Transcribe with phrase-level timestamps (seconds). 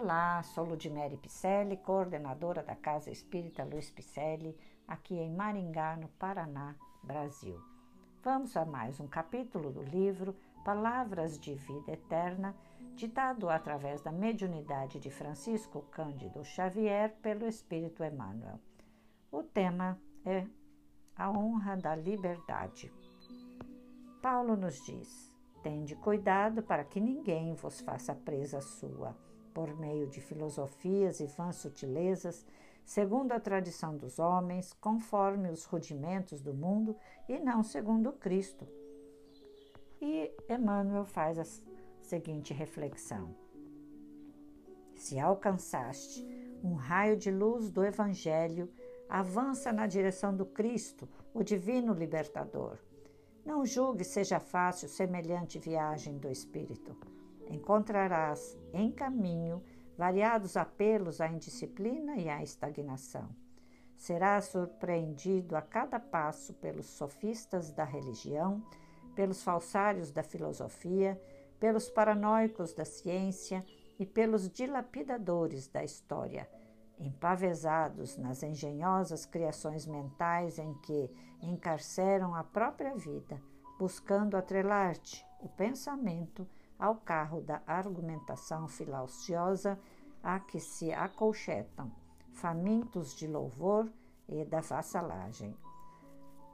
[0.00, 6.76] Olá, sou Ludmere Picelli, coordenadora da Casa Espírita Luiz Picelli, aqui em Maringá, no Paraná,
[7.02, 7.60] Brasil.
[8.22, 12.54] Vamos a mais um capítulo do livro Palavras de Vida Eterna,
[12.94, 18.60] ditado através da mediunidade de Francisco Cândido Xavier pelo Espírito Emmanuel.
[19.32, 20.46] O tema é
[21.16, 22.92] a honra da liberdade.
[24.22, 29.16] Paulo nos diz: Tende cuidado para que ninguém vos faça presa sua
[29.58, 32.46] por meio de filosofias e vãs sutilezas,
[32.84, 36.94] segundo a tradição dos homens, conforme os rudimentos do mundo
[37.28, 38.68] e não segundo Cristo.
[40.00, 41.44] E Emmanuel faz a
[42.00, 43.34] seguinte reflexão:
[44.94, 46.24] Se alcançaste
[46.62, 48.70] um raio de luz do Evangelho,
[49.08, 52.78] avança na direção do Cristo, o Divino Libertador.
[53.44, 56.96] Não julgue seja fácil semelhante viagem do Espírito
[57.48, 59.62] encontrarás em caminho
[59.96, 63.28] variados apelos à indisciplina e à estagnação.
[63.96, 68.62] Serás surpreendido a cada passo pelos sofistas da religião,
[69.16, 71.20] pelos falsários da filosofia,
[71.58, 73.66] pelos paranoicos da ciência
[73.98, 76.48] e pelos dilapidadores da história,
[77.00, 81.10] empavesados nas engenhosas criações mentais em que
[81.42, 83.42] encarceram a própria vida,
[83.78, 86.46] buscando atrelar-te o pensamento
[86.78, 89.78] ao carro da argumentação filauciosa
[90.22, 91.90] a que se acolchetam,
[92.32, 93.90] famintos de louvor
[94.28, 95.56] e da vassalagem.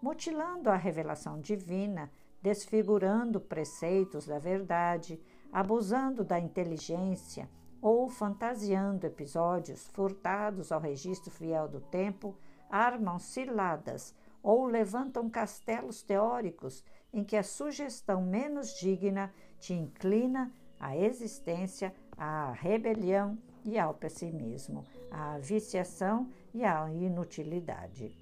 [0.00, 5.20] Mutilando a revelação divina, desfigurando preceitos da verdade,
[5.52, 7.48] abusando da inteligência
[7.80, 12.36] ou fantasiando episódios furtados ao registro fiel do tempo,
[12.70, 20.96] armam ciladas ou levantam castelos teóricos em que a sugestão menos digna te inclina à
[20.96, 28.16] existência, à rebelião e ao pessimismo, à viciação e à inutilidade.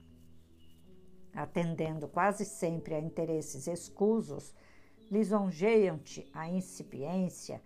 [1.32, 4.52] Atendendo quase sempre a interesses escusos,
[5.10, 7.62] lisonjeiam-te a incipiência,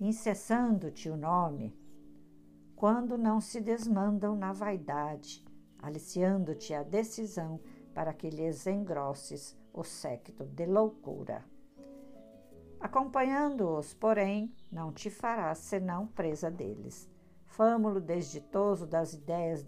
[0.00, 1.76] incessando-te o nome,
[2.74, 5.44] quando não se desmandam na vaidade,
[5.78, 7.60] aliciando-te a decisão
[7.94, 11.44] para que lhes engrosses o séquito de loucura.
[12.80, 17.10] Acompanhando-os, porém, não te farás senão presa deles.
[17.44, 19.62] Fâmulo desditoso das ideias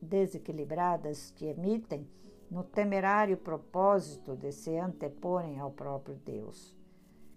[0.00, 2.08] desequilibradas que emitem
[2.50, 6.74] no temerário propósito de se anteporem ao próprio Deus.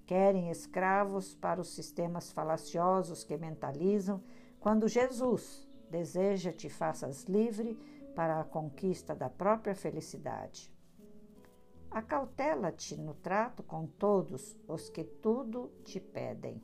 [0.06, 4.23] Querem escravos para os sistemas falaciosos que mentalizam,
[4.59, 7.78] quando Jesus deseja te faças livre
[8.16, 10.72] para a conquista da própria felicidade.
[11.90, 16.62] Acautela-te no trato com todos os que tudo te pedem,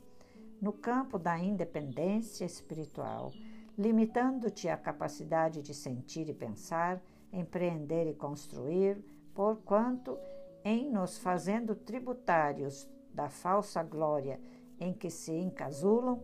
[0.60, 3.32] no campo da independência espiritual,
[3.78, 7.02] limitando-te à capacidade de sentir e pensar,
[7.32, 9.04] empreender e construir,
[9.36, 10.18] porquanto,
[10.64, 14.40] em nos fazendo tributários da falsa glória
[14.80, 16.24] em que se encasulam,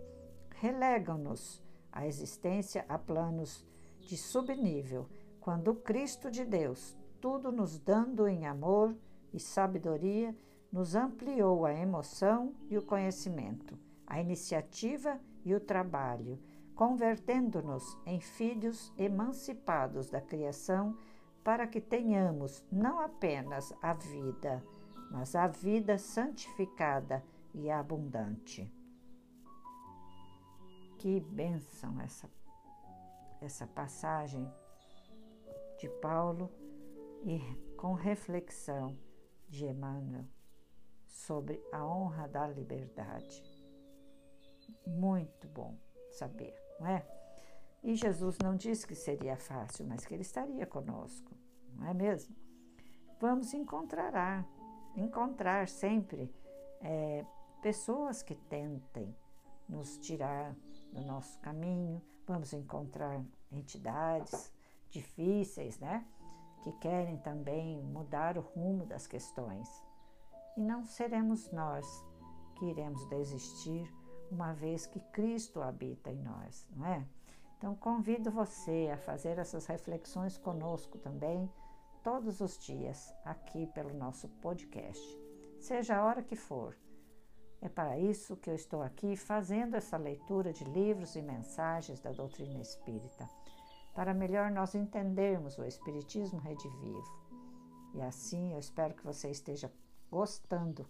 [0.55, 3.65] relegam-nos a existência a planos
[4.05, 5.09] de subnível,
[5.41, 8.95] quando o Cristo de Deus tudo nos dando em amor
[9.33, 10.35] e sabedoria,
[10.71, 16.39] nos ampliou a emoção e o conhecimento, a iniciativa e o trabalho,
[16.75, 20.97] convertendo-nos em filhos emancipados da criação,
[21.43, 24.63] para que tenhamos não apenas a vida,
[25.11, 27.23] mas a vida santificada
[27.53, 28.71] e abundante.
[30.97, 32.29] Que bênção essa,
[33.45, 34.51] essa passagem
[35.77, 36.51] de Paulo
[37.23, 37.39] e
[37.77, 38.97] com reflexão
[39.47, 40.25] de Emmanuel
[41.05, 43.43] sobre a honra da liberdade.
[44.85, 45.77] Muito bom
[46.11, 47.05] saber, não é?
[47.83, 51.31] E Jesus não disse que seria fácil, mas que ele estaria conosco,
[51.73, 52.35] não é mesmo?
[53.19, 54.47] Vamos encontrar,
[54.95, 56.33] encontrar sempre
[56.81, 57.25] é,
[57.61, 59.15] pessoas que tentem
[59.69, 60.55] nos tirar
[60.91, 64.51] do nosso caminho, vamos encontrar entidades
[64.89, 66.05] difíceis, né?
[66.65, 69.69] que querem também mudar o rumo das questões.
[70.57, 71.85] E não seremos nós
[72.55, 73.93] que iremos desistir,
[74.31, 77.05] uma vez que Cristo habita em nós, não é?
[77.57, 81.47] Então, convido você a fazer essas reflexões conosco também,
[82.03, 85.03] todos os dias, aqui pelo nosso podcast,
[85.59, 86.75] seja a hora que for.
[87.65, 92.11] É para isso que eu estou aqui fazendo essa leitura de livros e mensagens da
[92.11, 93.27] doutrina espírita
[93.95, 97.03] para melhor nós entendermos o Espiritismo redivivo.
[97.95, 99.73] E assim eu espero que você esteja
[100.11, 100.87] gostando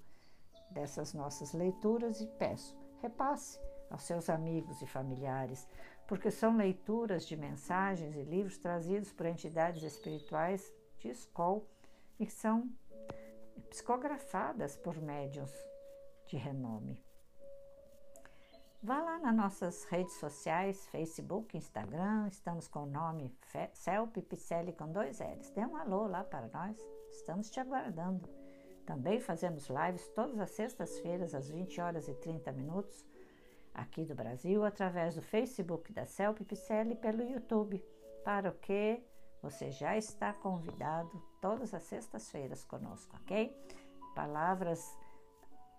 [0.69, 3.57] dessas nossas leituras e peço, repasse
[3.89, 5.65] aos seus amigos e familiares,
[6.05, 11.61] porque são leituras de mensagens e livros trazidos por entidades espirituais de escola
[12.19, 12.69] e que são
[13.69, 15.53] psicografadas por médiuns
[16.27, 17.03] de renome.
[18.81, 23.35] Vá lá nas nossas redes sociais, Facebook, Instagram, estamos com o nome
[23.73, 25.49] Celpe Picelli com dois L's.
[25.51, 26.77] Dê um alô lá para nós,
[27.09, 28.29] estamos te aguardando.
[28.85, 33.03] Também fazemos lives todas as sextas-feiras às 20 horas e 30 minutos
[33.73, 37.83] aqui do Brasil através do Facebook da Celpe Picelli e pelo YouTube,
[38.23, 39.03] para o que
[39.41, 43.55] você já está convidado todas as sextas-feiras conosco, ok?
[44.15, 44.95] Palavras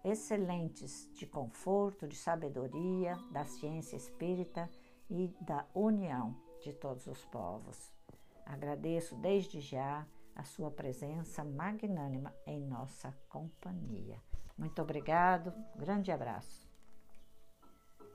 [0.07, 4.71] excelentes de conforto, de sabedoria, da ciência espírita
[5.11, 7.93] e da união de todos os povos.
[8.45, 14.23] Agradeço desde já a sua presença magnânima em nossa companhia.
[14.57, 16.66] Muito obrigado, grande abraço.